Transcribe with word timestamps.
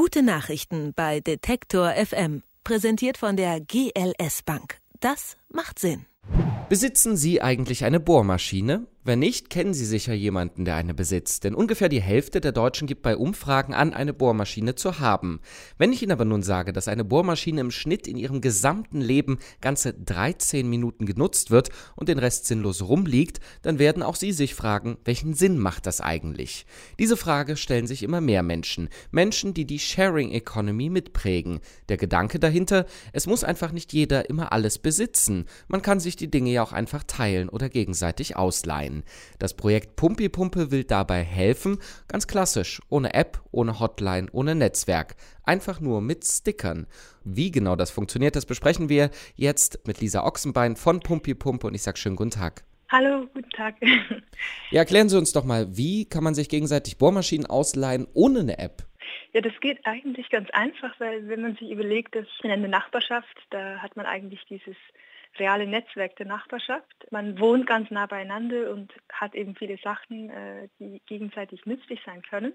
Gute 0.00 0.22
Nachrichten 0.22 0.92
bei 0.94 1.18
Detektor 1.18 1.90
FM. 1.90 2.44
Präsentiert 2.62 3.18
von 3.18 3.36
der 3.36 3.60
GLS 3.60 4.44
Bank. 4.44 4.78
Das 5.00 5.36
macht 5.48 5.80
Sinn. 5.80 6.06
Besitzen 6.68 7.16
Sie 7.16 7.42
eigentlich 7.42 7.84
eine 7.84 7.98
Bohrmaschine? 7.98 8.86
Wenn 9.08 9.20
nicht, 9.20 9.48
kennen 9.48 9.72
Sie 9.72 9.86
sicher 9.86 10.12
jemanden, 10.12 10.66
der 10.66 10.74
eine 10.74 10.92
besitzt, 10.92 11.44
denn 11.44 11.54
ungefähr 11.54 11.88
die 11.88 12.02
Hälfte 12.02 12.42
der 12.42 12.52
Deutschen 12.52 12.86
gibt 12.86 13.00
bei 13.00 13.16
Umfragen 13.16 13.72
an, 13.72 13.94
eine 13.94 14.12
Bohrmaschine 14.12 14.74
zu 14.74 15.00
haben. 15.00 15.40
Wenn 15.78 15.94
ich 15.94 16.02
Ihnen 16.02 16.12
aber 16.12 16.26
nun 16.26 16.42
sage, 16.42 16.74
dass 16.74 16.88
eine 16.88 17.06
Bohrmaschine 17.06 17.62
im 17.62 17.70
Schnitt 17.70 18.06
in 18.06 18.18
ihrem 18.18 18.42
gesamten 18.42 19.00
Leben 19.00 19.38
ganze 19.62 19.94
13 19.94 20.68
Minuten 20.68 21.06
genutzt 21.06 21.50
wird 21.50 21.70
und 21.96 22.10
den 22.10 22.18
Rest 22.18 22.44
sinnlos 22.44 22.82
rumliegt, 22.82 23.40
dann 23.62 23.78
werden 23.78 24.02
auch 24.02 24.14
Sie 24.14 24.30
sich 24.30 24.54
fragen, 24.54 24.98
welchen 25.06 25.32
Sinn 25.32 25.56
macht 25.56 25.86
das 25.86 26.02
eigentlich? 26.02 26.66
Diese 26.98 27.16
Frage 27.16 27.56
stellen 27.56 27.86
sich 27.86 28.02
immer 28.02 28.20
mehr 28.20 28.42
Menschen, 28.42 28.90
Menschen, 29.10 29.54
die 29.54 29.64
die 29.64 29.78
Sharing 29.78 30.32
Economy 30.32 30.90
mitprägen. 30.90 31.60
Der 31.88 31.96
Gedanke 31.96 32.38
dahinter, 32.38 32.84
es 33.14 33.26
muss 33.26 33.42
einfach 33.42 33.72
nicht 33.72 33.94
jeder 33.94 34.28
immer 34.28 34.52
alles 34.52 34.76
besitzen. 34.76 35.46
Man 35.66 35.80
kann 35.80 35.98
sich 35.98 36.16
die 36.16 36.30
Dinge 36.30 36.50
ja 36.50 36.62
auch 36.62 36.74
einfach 36.74 37.04
teilen 37.04 37.48
oder 37.48 37.70
gegenseitig 37.70 38.36
ausleihen. 38.36 38.97
Das 39.38 39.54
Projekt 39.54 39.96
Pumpi 39.96 40.28
Pumpe 40.28 40.70
will 40.70 40.84
dabei 40.84 41.22
helfen, 41.22 41.78
ganz 42.08 42.26
klassisch, 42.26 42.80
ohne 42.88 43.14
App, 43.14 43.40
ohne 43.50 43.80
Hotline, 43.80 44.28
ohne 44.32 44.54
Netzwerk, 44.54 45.16
einfach 45.42 45.80
nur 45.80 46.00
mit 46.00 46.24
Stickern. 46.24 46.86
Wie 47.24 47.50
genau 47.50 47.76
das 47.76 47.90
funktioniert, 47.90 48.36
das 48.36 48.46
besprechen 48.46 48.88
wir 48.88 49.10
jetzt 49.36 49.86
mit 49.86 50.00
Lisa 50.00 50.24
Ochsenbein 50.24 50.76
von 50.76 51.00
Pumpi 51.00 51.34
Pumpe 51.34 51.66
und 51.66 51.74
ich 51.74 51.82
sage 51.82 51.98
schönen 51.98 52.16
guten 52.16 52.30
Tag. 52.30 52.64
Hallo, 52.90 53.26
guten 53.34 53.50
Tag. 53.50 53.76
Ja, 54.70 54.80
erklären 54.80 55.08
Sie 55.08 55.18
uns 55.18 55.32
doch 55.32 55.44
mal, 55.44 55.76
wie 55.76 56.04
kann 56.04 56.22
man 56.22 56.34
sich 56.34 56.48
gegenseitig 56.48 56.98
Bohrmaschinen 56.98 57.46
ausleihen 57.46 58.06
ohne 58.14 58.40
eine 58.40 58.58
App? 58.58 58.84
Ja, 59.32 59.40
das 59.40 59.52
geht 59.60 59.84
eigentlich 59.84 60.30
ganz 60.30 60.48
einfach, 60.50 60.98
weil 61.00 61.28
wenn 61.28 61.42
man 61.42 61.56
sich 61.56 61.70
überlegt, 61.70 62.14
dass 62.14 62.26
in 62.42 62.50
einer 62.50 62.68
Nachbarschaft, 62.68 63.36
da 63.50 63.78
hat 63.78 63.96
man 63.96 64.06
eigentlich 64.06 64.44
dieses 64.48 64.76
reale 65.38 65.66
Netzwerk 65.66 66.16
der 66.16 66.26
Nachbarschaft. 66.26 67.06
Man 67.10 67.38
wohnt 67.38 67.66
ganz 67.66 67.90
nah 67.90 68.06
beieinander 68.06 68.70
und 68.70 68.92
hat 69.12 69.34
eben 69.34 69.54
viele 69.54 69.78
Sachen, 69.78 70.30
äh, 70.30 70.68
die 70.78 71.00
gegenseitig 71.06 71.66
nützlich 71.66 72.00
sein 72.04 72.22
können. 72.22 72.54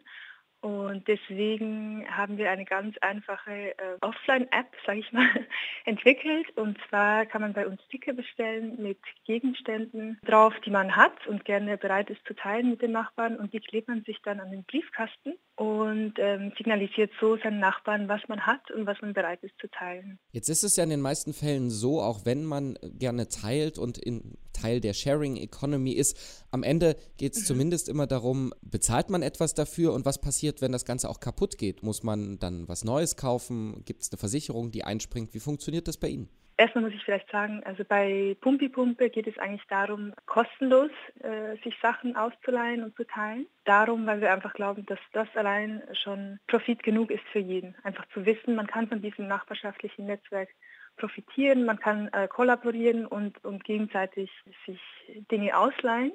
Und 0.64 1.10
deswegen 1.10 2.06
haben 2.10 2.38
wir 2.38 2.50
eine 2.50 2.64
ganz 2.64 2.98
einfache 3.00 3.78
äh, 3.78 3.98
Offline-App, 4.00 4.74
sage 4.86 5.00
ich 5.00 5.12
mal, 5.12 5.28
entwickelt. 5.86 6.56
Und 6.56 6.78
zwar 6.88 7.26
kann 7.26 7.42
man 7.42 7.52
bei 7.52 7.68
uns 7.68 7.84
Sticker 7.84 8.14
bestellen 8.14 8.82
mit 8.82 8.98
Gegenständen 9.26 10.22
drauf, 10.24 10.54
die 10.66 10.72
man 10.72 10.96
hat 10.96 11.28
und 11.28 11.44
gerne 11.44 11.78
bereit 11.78 12.10
ist 12.10 12.26
zu 12.26 12.34
teilen 12.34 12.70
mit 12.70 12.82
den 12.82 12.94
Nachbarn. 12.94 13.36
Und 13.36 13.52
die 13.52 13.60
klebt 13.60 13.90
man 13.90 14.04
sich 14.04 14.22
dann 14.22 14.40
an 14.40 14.52
den 14.52 14.64
Briefkasten 14.64 15.34
und 15.56 16.14
ähm, 16.18 16.52
signalisiert 16.58 17.12
so 17.20 17.38
seinen 17.38 17.60
Nachbarn, 17.60 18.08
was 18.08 18.22
man 18.28 18.42
hat 18.46 18.72
und 18.72 18.86
was 18.86 19.00
man 19.02 19.14
bereit 19.14 19.44
ist 19.44 19.54
zu 19.60 19.68
teilen. 19.68 20.20
Jetzt 20.32 20.50
ist 20.50 20.64
es 20.64 20.76
ja 20.76 20.84
in 20.84 20.90
den 20.90 21.02
meisten 21.02 21.34
Fällen 21.34 21.70
so, 21.70 22.02
auch 22.02 22.26
wenn 22.26 22.44
man 22.44 22.78
gerne 22.84 23.28
teilt 23.28 23.78
und 23.78 23.98
in 23.98 24.38
Teil 24.52 24.82
der 24.82 24.94
Sharing 24.94 25.36
Economy 25.36 25.94
ist, 25.94 26.46
am 26.52 26.64
Ende 26.64 26.96
geht 27.18 27.34
es 27.34 27.42
mhm. 27.42 27.46
zumindest 27.46 27.90
immer 27.90 28.06
darum, 28.08 28.54
bezahlt 28.62 29.10
man 29.10 29.24
etwas 29.24 29.56
dafür 29.56 29.94
und 29.94 30.06
was 30.06 30.22
passiert 30.22 30.34
passiert, 30.34 30.62
wenn 30.62 30.72
das 30.72 30.84
Ganze 30.84 31.10
auch 31.10 31.20
kaputt 31.20 31.58
geht? 31.58 31.84
Muss 31.84 32.04
man 32.04 32.40
dann 32.40 32.68
was 32.68 32.84
Neues 32.84 33.16
kaufen? 33.16 33.84
Gibt 33.86 34.02
es 34.02 34.12
eine 34.12 34.18
Versicherung, 34.18 34.72
die 34.72 34.84
einspringt? 34.84 35.34
Wie 35.34 35.40
funktioniert 35.40 35.88
das 35.88 35.98
bei 35.98 36.10
Ihnen? 36.10 36.28
Erstmal 36.56 36.84
muss 36.84 36.94
ich 36.94 37.04
vielleicht 37.04 37.32
sagen, 37.32 37.64
also 37.66 37.84
bei 37.84 38.38
Pumpi 38.42 38.70
Pumpe 38.70 39.10
geht 39.10 39.28
es 39.28 39.38
eigentlich 39.40 39.66
darum, 39.70 40.14
kostenlos 40.28 40.92
äh, 41.22 41.58
sich 41.64 41.76
Sachen 41.82 42.16
auszuleihen 42.16 42.84
und 42.84 42.96
zu 42.96 43.06
teilen. 43.06 43.48
Darum, 43.66 44.06
weil 44.06 44.22
wir 44.22 44.32
einfach 44.32 44.54
glauben, 44.54 44.86
dass 44.86 45.00
das 45.14 45.28
allein 45.36 45.82
schon 45.94 46.40
Profit 46.48 46.84
genug 46.84 47.10
ist 47.10 47.24
für 47.32 47.40
jeden. 47.40 47.76
Einfach 47.84 48.06
zu 48.14 48.26
wissen, 48.26 48.56
man 48.56 48.68
kann 48.68 48.88
von 48.88 49.02
diesem 49.02 49.28
nachbarschaftlichen 49.28 50.06
Netzwerk 50.06 50.50
profitieren, 50.98 51.66
man 51.66 51.80
kann 51.80 52.08
äh, 52.10 52.28
kollaborieren 52.28 53.08
und, 53.08 53.44
und 53.44 53.64
gegenseitig 53.64 54.30
sich 54.66 54.80
Dinge 55.32 55.58
ausleihen 55.58 56.14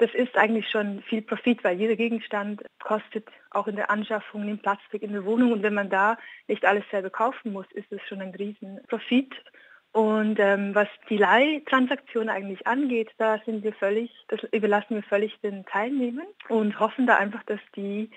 das 0.00 0.14
ist 0.14 0.34
eigentlich 0.36 0.68
schon 0.70 1.02
viel 1.02 1.20
Profit, 1.20 1.62
weil 1.62 1.78
jeder 1.78 1.94
Gegenstand 1.94 2.62
kostet 2.82 3.28
auch 3.50 3.66
in 3.66 3.76
der 3.76 3.90
Anschaffung 3.90 4.46
den 4.46 4.58
Plastik 4.58 5.02
in 5.02 5.12
der 5.12 5.26
Wohnung 5.26 5.52
und 5.52 5.62
wenn 5.62 5.74
man 5.74 5.90
da 5.90 6.16
nicht 6.48 6.64
alles 6.64 6.84
selber 6.90 7.10
kaufen 7.10 7.52
muss, 7.52 7.66
ist 7.72 7.92
es 7.92 8.00
schon 8.08 8.22
ein 8.22 8.34
riesen 8.34 8.80
Profit. 8.88 9.34
Und 9.92 10.38
ähm, 10.38 10.74
was 10.74 10.88
die 11.10 11.18
Leihtransaktion 11.18 12.30
eigentlich 12.30 12.66
angeht, 12.66 13.10
da 13.18 13.40
sind 13.44 13.62
wir 13.62 13.74
völlig, 13.74 14.10
das 14.28 14.40
überlassen 14.52 14.94
wir 14.94 15.02
völlig 15.02 15.38
den 15.40 15.66
Teilnehmern 15.66 16.28
und 16.48 16.80
hoffen 16.80 17.06
da 17.06 17.16
einfach, 17.16 17.42
dass 17.44 17.60
die 17.76 18.10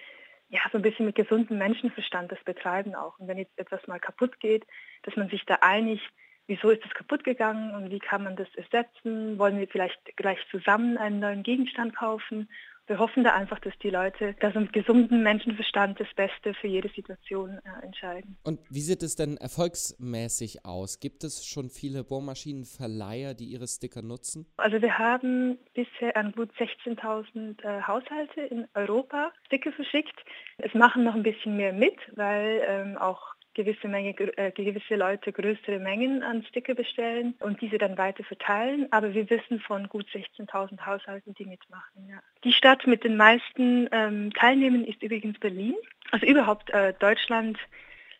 ja 0.49 0.61
so 0.71 0.77
ein 0.77 0.83
bisschen 0.83 1.07
mit 1.07 1.15
gesundem 1.15 1.57
Menschenverstand 1.57 2.31
das 2.31 2.41
betreiben 2.45 2.95
auch. 2.95 3.19
Und 3.19 3.27
wenn 3.27 3.39
jetzt 3.39 3.57
etwas 3.57 3.85
mal 3.87 3.99
kaputt 3.99 4.39
geht, 4.39 4.65
dass 5.01 5.17
man 5.17 5.27
sich 5.29 5.45
da 5.45 5.55
einig 5.61 5.99
wieso 6.47 6.69
ist 6.69 6.83
es 6.85 6.93
kaputt 6.93 7.23
gegangen 7.23 7.73
und 7.75 7.89
wie 7.89 7.99
kann 7.99 8.23
man 8.23 8.35
das 8.35 8.47
ersetzen? 8.55 9.37
Wollen 9.37 9.59
wir 9.59 9.67
vielleicht 9.67 9.99
gleich 10.15 10.39
zusammen 10.51 10.97
einen 10.97 11.19
neuen 11.19 11.43
Gegenstand 11.43 11.95
kaufen? 11.95 12.49
Wir 12.85 12.99
hoffen 12.99 13.23
da 13.23 13.33
einfach, 13.33 13.59
dass 13.59 13.73
die 13.81 13.89
Leute 13.89 14.35
da 14.41 14.51
so 14.51 14.59
mit 14.59 14.73
gesundem 14.73 15.23
Menschenverstand 15.23 16.01
das 16.01 16.13
Beste 16.15 16.53
für 16.53 16.67
jede 16.67 16.89
Situation 16.89 17.59
äh, 17.63 17.85
entscheiden. 17.85 18.35
Und 18.43 18.59
wie 18.69 18.81
sieht 18.81 19.03
es 19.03 19.15
denn 19.15 19.37
erfolgsmäßig 19.37 20.65
aus? 20.65 20.99
Gibt 20.99 21.23
es 21.23 21.45
schon 21.45 21.69
viele 21.69 22.03
Bohrmaschinenverleiher, 22.03 23.35
die 23.35 23.45
ihre 23.45 23.67
Sticker 23.67 24.01
nutzen? 24.01 24.45
Also 24.57 24.81
wir 24.81 24.97
haben 24.97 25.57
bisher 25.73 26.17
an 26.17 26.33
gut 26.33 26.49
16.000 26.59 27.63
äh, 27.63 27.83
Haushalte 27.83 28.41
in 28.41 28.67
Europa 28.73 29.31
Sticker 29.45 29.71
verschickt. 29.71 30.19
Es 30.57 30.73
machen 30.73 31.05
noch 31.05 31.15
ein 31.15 31.23
bisschen 31.23 31.55
mehr 31.55 31.71
mit, 31.71 31.95
weil 32.15 32.63
ähm, 32.67 32.97
auch 32.97 33.33
gewisse, 33.53 33.87
Menge, 33.87 34.11
äh, 34.37 34.51
gewisse 34.51 34.95
Leute 34.95 35.31
größere 35.31 35.79
Mengen 35.79 36.23
an 36.23 36.43
Sticker 36.43 36.75
bestellen 36.75 37.35
und 37.39 37.61
diese 37.61 37.77
dann 37.77 37.97
weiter 37.97 38.23
verteilen. 38.23 38.87
Aber 38.91 39.13
wir 39.13 39.29
wissen 39.29 39.59
von 39.59 39.87
gut 39.89 40.05
16.000 40.13 40.85
Haushalten, 40.85 41.33
die 41.35 41.45
mitmachen. 41.45 42.07
Ja. 42.09 42.19
Die 42.43 42.53
Stadt 42.53 42.87
mit 42.87 43.03
den 43.03 43.17
meisten 43.17 43.87
ähm, 43.91 44.31
Teilnehmern 44.33 44.85
ist 44.85 45.01
übrigens 45.01 45.39
Berlin. 45.39 45.75
Also 46.11 46.25
überhaupt 46.25 46.69
äh, 46.71 46.93
Deutschland 46.99 47.57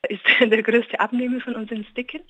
ist 0.09 0.23
der 0.39 0.63
größte 0.63 0.99
Abnehmer 0.99 1.41
von 1.41 1.55
unseren 1.55 1.85
Stickern. 1.85 2.21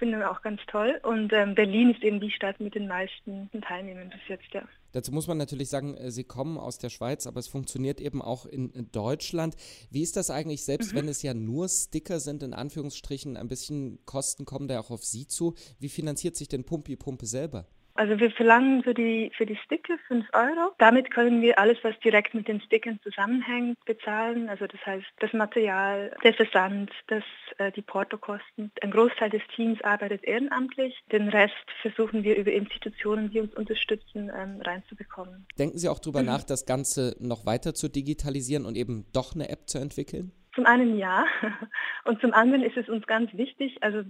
Wir 0.00 0.30
auch 0.30 0.42
ganz 0.42 0.60
toll. 0.66 1.00
Und 1.02 1.32
ähm, 1.32 1.54
Berlin 1.54 1.90
ist 1.90 2.02
eben 2.02 2.20
die 2.20 2.30
Stadt 2.30 2.58
mit 2.60 2.74
den 2.74 2.88
meisten 2.88 3.50
Teilnehmern 3.60 4.10
bis 4.10 4.20
jetzt, 4.28 4.52
ja. 4.52 4.62
Dazu 4.92 5.12
muss 5.12 5.28
man 5.28 5.38
natürlich 5.38 5.68
sagen, 5.68 5.94
äh, 5.94 6.10
Sie 6.10 6.24
kommen 6.24 6.58
aus 6.58 6.78
der 6.78 6.88
Schweiz, 6.88 7.26
aber 7.26 7.38
es 7.38 7.48
funktioniert 7.48 8.00
eben 8.00 8.22
auch 8.22 8.46
in 8.46 8.88
Deutschland. 8.92 9.56
Wie 9.90 10.02
ist 10.02 10.16
das 10.16 10.30
eigentlich, 10.30 10.64
selbst 10.64 10.92
mhm. 10.92 10.98
wenn 10.98 11.08
es 11.08 11.22
ja 11.22 11.34
nur 11.34 11.68
Sticker 11.68 12.18
sind, 12.20 12.42
in 12.42 12.54
Anführungsstrichen, 12.54 13.36
ein 13.36 13.48
bisschen 13.48 14.04
Kosten 14.06 14.44
kommen 14.44 14.68
da 14.68 14.80
auch 14.80 14.90
auf 14.90 15.04
Sie 15.04 15.26
zu? 15.26 15.54
Wie 15.78 15.88
finanziert 15.88 16.36
sich 16.36 16.48
denn 16.48 16.64
Pumpi 16.64 16.96
Pumpe 16.96 17.26
selber? 17.26 17.66
Also 18.00 18.18
wir 18.18 18.30
verlangen 18.30 18.82
für 18.82 18.94
die, 18.94 19.30
für 19.36 19.44
die 19.44 19.56
Sticker 19.56 19.98
5 20.08 20.24
Euro. 20.32 20.72
Damit 20.78 21.10
können 21.10 21.42
wir 21.42 21.58
alles, 21.58 21.76
was 21.82 21.92
direkt 22.02 22.32
mit 22.32 22.48
den 22.48 22.58
Stickern 22.62 22.98
zusammenhängt, 23.02 23.76
bezahlen. 23.84 24.48
Also 24.48 24.66
das 24.66 24.80
heißt 24.86 25.04
das 25.18 25.34
Material, 25.34 26.10
der 26.24 26.32
Versand, 26.32 26.90
das, 27.08 27.22
äh, 27.58 27.70
die 27.72 27.82
Portokosten. 27.82 28.72
Ein 28.80 28.90
Großteil 28.90 29.28
des 29.28 29.42
Teams 29.54 29.78
arbeitet 29.82 30.24
ehrenamtlich. 30.24 30.98
Den 31.12 31.28
Rest 31.28 31.52
versuchen 31.82 32.24
wir 32.24 32.38
über 32.38 32.50
Institutionen, 32.52 33.30
die 33.32 33.40
uns 33.40 33.54
unterstützen, 33.54 34.32
ähm, 34.34 34.62
reinzubekommen. 34.62 35.46
Denken 35.58 35.76
Sie 35.76 35.90
auch 35.90 35.98
darüber 35.98 36.20
mhm. 36.20 36.28
nach, 36.28 36.42
das 36.42 36.64
Ganze 36.64 37.14
noch 37.20 37.44
weiter 37.44 37.74
zu 37.74 37.90
digitalisieren 37.90 38.64
und 38.64 38.78
eben 38.78 39.08
doch 39.12 39.34
eine 39.34 39.50
App 39.50 39.68
zu 39.68 39.76
entwickeln? 39.76 40.32
Zum 40.54 40.66
einen 40.66 40.98
ja 40.98 41.24
und 42.04 42.20
zum 42.20 42.32
anderen 42.32 42.62
ist 42.62 42.76
es 42.76 42.88
uns 42.88 43.06
ganz 43.06 43.32
wichtig, 43.34 43.82
also 43.82 44.02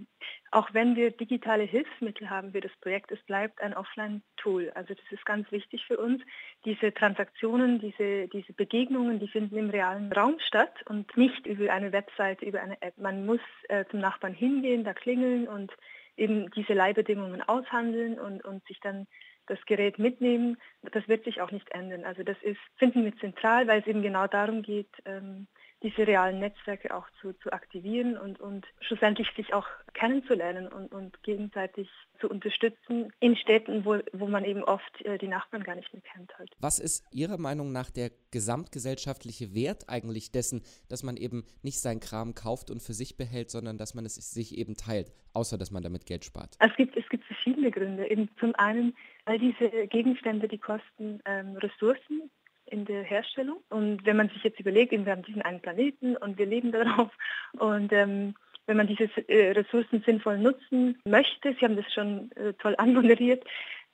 auch 0.51 0.73
wenn 0.73 0.97
wir 0.97 1.11
digitale 1.11 1.65
Hilfsmittel 1.65 2.31
haben 2.31 2.53
für 2.53 2.61
das 2.61 2.73
Projekt, 2.81 3.13
es 3.13 3.23
bleibt 3.25 3.61
ein 3.61 3.75
Offline-Tool. 3.75 4.73
Also 4.75 4.95
das 4.95 5.05
ist 5.11 5.25
ganz 5.27 5.51
wichtig 5.53 5.85
für 5.87 5.99
uns. 5.99 6.23
Diese 6.65 6.93
Transaktionen, 6.95 7.79
diese, 7.79 8.29
diese 8.29 8.53
Begegnungen, 8.55 9.21
die 9.21 9.29
finden 9.29 9.57
im 9.57 9.71
realen 9.71 10.13
Raum 10.13 10.39
statt 10.41 10.73
und 10.87 11.17
nicht 11.17 11.47
über 11.47 11.73
eine 11.73 11.93
Webseite, 11.93 12.45
über 12.47 12.63
eine 12.63 12.81
App. 12.81 12.97
Man 12.97 13.27
muss 13.27 13.41
äh, 13.69 13.85
zum 13.91 14.01
Nachbarn 14.01 14.35
hingehen, 14.35 14.85
da 14.85 14.95
klingeln 14.95 15.47
und 15.47 15.73
eben 16.17 16.51
diese 16.51 16.75
Leihbedingungen 16.75 17.43
aushandeln 17.43 18.19
und, 18.19 18.45
und 18.45 18.65
sich 18.67 18.81
dann 18.81 19.07
das 19.47 19.59
Gerät 19.67 19.99
mitnehmen. 19.99 20.57
Das 20.93 21.07
wird 21.09 21.25
sich 21.25 21.41
auch 21.41 21.51
nicht 21.51 21.71
ändern. 21.73 22.05
Also 22.05 22.23
das 22.23 22.37
ist, 22.43 22.61
finden 22.77 23.05
wir 23.05 23.17
zentral, 23.19 23.67
weil 23.69 23.81
es 23.81 23.87
eben 23.87 24.03
genau 24.03 24.27
darum 24.27 24.63
geht, 24.63 24.91
ähm, 25.05 25.49
diese 25.83 26.07
realen 26.07 26.41
Netzwerke 26.41 26.95
auch 26.95 27.07
zu, 27.21 27.33
zu 27.35 27.53
aktivieren 27.53 28.17
und, 28.17 28.41
und 28.41 28.67
schlussendlich 28.81 29.29
sich 29.37 29.55
auch 29.55 29.67
kennenzulernen 29.95 30.69
und, 30.69 30.93
und 30.93 31.23
gegenseitig 31.23 31.89
zu 32.21 32.29
unterstützen 32.29 33.13
in 33.21 33.37
Städten, 33.37 33.85
wo, 33.85 33.99
wo 34.13 34.27
man 34.27 34.45
eben 34.45 34.63
oft 34.63 35.03
äh, 35.05 35.17
die 35.17 35.29
Nachbarn 35.29 35.65
gar 35.65 35.77
nicht 35.77 35.93
mehr 35.93 36.03
kennt. 36.03 36.37
Halt. 36.39 36.51
Was 36.61 36.79
ist 36.79 37.05
Ihrer 37.13 37.39
Meinung 37.39 37.73
nach 37.73 37.91
der 37.91 38.11
gesamtgesellschaftliche 38.31 39.55
Wert 39.55 39.85
eigentlich 39.89 40.31
dessen, 40.33 40.63
dass 40.89 41.03
man 41.03 41.17
eben 41.17 41.45
nicht 41.63 41.81
seinen 41.81 42.01
Kram 42.01 42.35
kauft 42.35 42.71
und 42.71 42.83
für 42.83 42.93
sich 42.93 43.17
behält, 43.17 43.51
sondern 43.51 43.79
dass 43.79 43.95
man 43.95 44.05
es 44.05 44.17
sich 44.17 44.59
eben 44.59 44.77
teilt, 44.77 45.13
außer 45.33 45.57
dass 45.57 45.71
man 45.71 45.83
damit 45.83 46.05
Geld 46.05 46.25
spart? 46.25 46.57
Es 46.61 46.75
gibt, 46.77 46.97
es 46.97 47.09
gibt 47.09 47.25
verschiedene 47.25 47.71
Gründe. 47.71 48.11
Eben 48.11 48.29
zum 48.39 48.55
einen, 48.57 48.95
weil 49.25 49.39
diese 49.39 49.87
Gegenstände, 49.87 50.47
die 50.47 50.59
kosten 50.59 51.21
ähm, 51.25 51.57
Ressourcen, 51.57 52.31
in 52.71 52.85
der 52.85 53.03
Herstellung. 53.03 53.59
Und 53.69 54.05
wenn 54.07 54.17
man 54.17 54.29
sich 54.29 54.43
jetzt 54.43 54.61
überlegt, 54.61 54.93
wir 54.93 55.13
haben 55.13 55.23
diesen 55.23 55.43
einen 55.43 55.61
Planeten 55.61 56.17
und 56.17 56.39
wir 56.39 56.47
leben 56.47 56.73
darauf 56.73 57.11
und 57.59 57.93
ähm, 57.93 58.35
wenn 58.67 58.77
man 58.77 58.87
diese 58.87 59.11
äh, 59.29 59.51
Ressourcen 59.51 60.03
sinnvoll 60.07 60.39
nutzen 60.39 60.97
möchte, 61.05 61.55
Sie 61.59 61.65
haben 61.65 61.77
das 61.77 61.93
schon 61.93 62.31
äh, 62.37 62.53
toll 62.55 62.75
anmoderiert, 62.79 63.45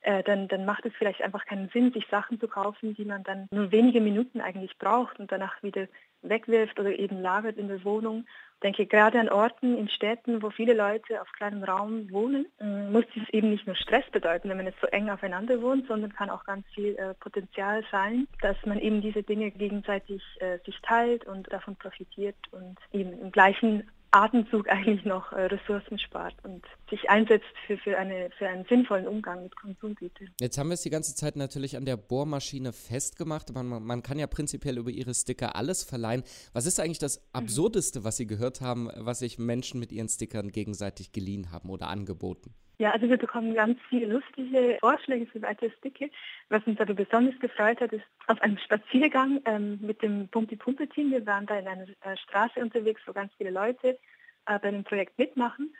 äh, 0.06 0.23
dann, 0.23 0.47
dann 0.47 0.64
macht 0.64 0.87
es 0.87 0.93
vielleicht 0.97 1.20
einfach 1.20 1.44
keinen 1.47 1.69
Sinn, 1.70 1.93
sich 1.93 2.06
Sachen 2.08 2.38
zu 2.38 2.47
kaufen, 2.47 2.94
die 2.94 3.05
man 3.05 3.25
dann 3.25 3.49
nur 3.50 3.73
wenige 3.73 4.00
Minuten 4.00 4.41
eigentlich 4.41 4.79
braucht 4.79 5.19
und 5.19 5.32
danach 5.32 5.61
wieder 5.64 5.88
wegwirft 6.23 6.79
oder 6.79 6.97
eben 6.97 7.20
lagert 7.20 7.56
in 7.56 7.67
der 7.67 7.85
Wohnung. 7.85 8.25
Ich 8.55 8.61
denke, 8.61 8.87
gerade 8.87 9.19
an 9.19 9.29
Orten, 9.29 9.76
in 9.76 9.88
Städten, 9.88 10.43
wo 10.43 10.50
viele 10.50 10.75
Leute 10.75 11.20
auf 11.20 11.31
kleinem 11.32 11.64
Raum 11.64 12.08
wohnen, 12.12 12.47
äh, 12.61 12.88
muss 12.88 13.05
es 13.17 13.29
eben 13.31 13.50
nicht 13.50 13.67
nur 13.67 13.75
Stress 13.75 14.08
bedeuten, 14.12 14.49
wenn 14.49 14.56
man 14.56 14.67
jetzt 14.67 14.81
so 14.81 14.87
eng 14.87 15.11
aufeinander 15.11 15.61
wohnt, 15.61 15.88
sondern 15.88 16.12
kann 16.12 16.31
auch 16.31 16.44
ganz 16.44 16.64
viel 16.73 16.94
äh, 16.97 17.14
Potenzial 17.14 17.82
sein, 17.91 18.29
dass 18.41 18.56
man 18.64 18.79
eben 18.79 19.00
diese 19.00 19.25
Dinge 19.25 19.50
gegenseitig 19.50 20.23
äh, 20.38 20.59
sich 20.64 20.81
teilt 20.82 21.26
und 21.26 21.52
davon 21.52 21.75
profitiert 21.75 22.37
und 22.52 22.76
eben 22.93 23.12
im 23.20 23.32
gleichen 23.32 23.91
Atemzug 24.16 24.68
eigentlich 24.70 25.04
noch 25.04 25.32
äh, 25.32 25.42
Ressourcen 25.46 25.98
spart 25.98 26.34
und 26.44 26.64
sich 26.90 27.08
einsetzt 27.10 27.46
für, 27.66 27.76
für, 27.78 27.98
eine, 27.98 28.30
für 28.38 28.48
einen 28.48 28.64
sinnvollen 28.66 29.06
Umgang 29.06 29.42
mit 29.42 29.56
Konsumgütern. 29.56 30.28
Jetzt 30.40 30.58
haben 30.58 30.68
wir 30.68 30.74
es 30.74 30.82
die 30.82 30.90
ganze 30.90 31.14
Zeit 31.14 31.36
natürlich 31.36 31.76
an 31.76 31.84
der 31.84 31.96
Bohrmaschine 31.96 32.72
festgemacht. 32.72 33.52
Man, 33.52 33.82
man 33.82 34.02
kann 34.02 34.18
ja 34.18 34.26
prinzipiell 34.26 34.78
über 34.78 34.90
ihre 34.90 35.14
Sticker 35.14 35.56
alles 35.56 35.84
verleihen. 35.84 36.22
Was 36.52 36.66
ist 36.66 36.80
eigentlich 36.80 36.98
das 36.98 37.18
mhm. 37.18 37.40
Absurdeste, 37.40 38.04
was 38.04 38.16
Sie 38.16 38.26
gehört 38.26 38.60
haben, 38.60 38.90
was 38.96 39.20
sich 39.20 39.38
Menschen 39.38 39.80
mit 39.80 39.92
ihren 39.92 40.08
Stickern 40.08 40.50
gegenseitig 40.50 41.12
geliehen 41.12 41.52
haben 41.52 41.70
oder 41.70 41.88
angeboten? 41.88 42.54
Ja, 42.78 42.90
also 42.90 43.08
wir 43.08 43.17
bekommen 43.17 43.55
ganz 43.55 43.78
viele 43.88 44.06
lustige 44.06 44.76
Vorschläge 44.81 45.26
für 45.26 45.40
weitere 45.40 45.70
Sticker. 45.78 46.06
Was 46.50 46.67
uns 46.67 46.78
aber 46.78 46.93
besonders 46.93 47.38
gefreut 47.40 47.81
hat, 47.81 47.93
ist 47.93 48.05
auf 48.26 48.40
einem 48.43 48.58
Spaziergang 48.58 49.40
ähm, 49.46 49.78
mit 49.81 50.02
dem 50.02 50.28
Pumpi-Pumpe-Team. 50.28 51.11
Wir 51.11 51.25
waren 51.26 51.46
da 51.46 51.58
in 51.58 51.69
einer 51.69 51.87
äh, 52.02 52.17
Straße 52.17 52.61
unterwegs, 52.61 53.00
wo 53.06 53.12
ganz 53.12 53.32
viele 53.38 53.50
Leute 53.50 53.99
äh, 54.46 54.58
bei 54.58 54.70
dem 54.70 54.84
Projekt 54.84 55.19
mitmachen. 55.19 55.75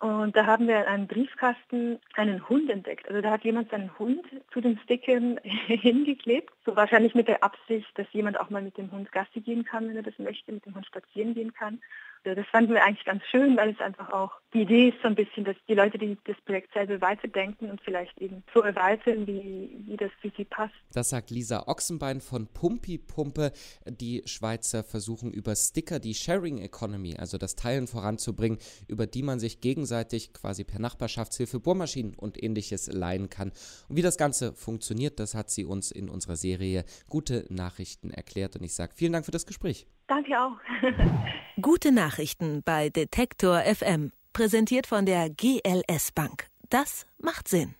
Und 0.00 0.34
da 0.34 0.46
haben 0.46 0.66
wir 0.66 0.78
in 0.78 0.86
einem 0.86 1.06
Briefkasten 1.06 1.98
einen 2.14 2.48
Hund 2.48 2.70
entdeckt. 2.70 3.06
Also 3.06 3.20
da 3.20 3.30
hat 3.30 3.44
jemand 3.44 3.70
seinen 3.70 3.96
Hund 3.98 4.24
zu 4.50 4.62
den 4.62 4.78
Stickern 4.78 5.38
hingeklebt. 5.44 6.50
So 6.64 6.74
wahrscheinlich 6.74 7.14
mit 7.14 7.28
der 7.28 7.44
Absicht, 7.44 7.86
dass 7.96 8.06
jemand 8.12 8.40
auch 8.40 8.48
mal 8.48 8.62
mit 8.62 8.78
dem 8.78 8.90
Hund 8.90 9.12
Gassi 9.12 9.40
gehen 9.42 9.64
kann, 9.64 9.88
wenn 9.88 9.96
er 9.96 10.02
das 10.02 10.18
möchte, 10.18 10.52
mit 10.52 10.64
dem 10.64 10.74
Hund 10.74 10.86
spazieren 10.86 11.34
gehen 11.34 11.52
kann. 11.52 11.80
Das 12.22 12.46
fanden 12.48 12.74
wir 12.74 12.84
eigentlich 12.84 13.06
ganz 13.06 13.22
schön, 13.24 13.56
weil 13.56 13.70
es 13.70 13.80
einfach 13.80 14.12
auch 14.12 14.32
die 14.52 14.62
Idee 14.62 14.88
ist 14.88 14.98
so 15.00 15.08
ein 15.08 15.14
bisschen, 15.14 15.44
dass 15.44 15.56
die 15.68 15.74
Leute, 15.74 15.96
die 15.96 16.18
das 16.24 16.36
Projekt 16.44 16.72
selber 16.74 17.00
weiterdenken 17.00 17.70
und 17.70 17.80
vielleicht 17.80 18.18
eben 18.18 18.42
so 18.52 18.60
erweitern, 18.60 19.26
wie, 19.26 19.82
wie 19.86 19.96
das 19.96 20.10
für 20.20 20.30
sie 20.36 20.44
passt. 20.44 20.74
Das 20.92 21.08
sagt 21.10 21.30
Lisa 21.30 21.64
Ochsenbein 21.66 22.20
von 22.20 22.46
Pumpi 22.46 22.98
Pumpe. 22.98 23.52
Die 23.86 24.22
Schweizer 24.26 24.84
versuchen 24.84 25.32
über 25.32 25.54
Sticker 25.56 25.98
die 25.98 26.14
Sharing 26.14 26.58
Economy, 26.58 27.16
also 27.16 27.38
das 27.38 27.54
Teilen 27.54 27.86
voranzubringen, 27.86 28.58
über 28.86 29.06
die 29.06 29.22
man 29.22 29.38
sich 29.38 29.60
gegenseitig 29.90 30.32
quasi 30.32 30.64
per 30.64 30.80
Nachbarschaftshilfe 30.80 31.58
Bohrmaschinen 31.58 32.14
und 32.14 32.40
ähnliches 32.42 32.86
leihen 32.92 33.28
kann. 33.28 33.50
Und 33.88 33.96
wie 33.96 34.02
das 34.02 34.16
Ganze 34.16 34.52
funktioniert, 34.52 35.18
das 35.18 35.34
hat 35.34 35.50
sie 35.50 35.64
uns 35.64 35.90
in 35.90 36.08
unserer 36.08 36.36
Serie 36.36 36.84
Gute 37.08 37.44
Nachrichten 37.48 38.10
erklärt. 38.10 38.56
Und 38.56 38.62
ich 38.62 38.74
sage 38.74 38.92
vielen 38.94 39.12
Dank 39.12 39.24
für 39.24 39.32
das 39.32 39.46
Gespräch. 39.46 39.86
Danke 40.06 40.32
auch. 40.40 40.56
Gute 41.60 41.92
Nachrichten 41.92 42.62
bei 42.64 42.88
Detektor 42.88 43.62
FM. 43.62 44.12
Präsentiert 44.32 44.86
von 44.86 45.06
der 45.06 45.28
GLS 45.28 46.12
Bank. 46.12 46.46
Das 46.68 47.04
macht 47.18 47.48
Sinn. 47.48 47.74